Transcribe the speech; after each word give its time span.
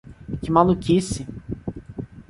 Que 0.43 0.49
maluquice! 0.55 1.23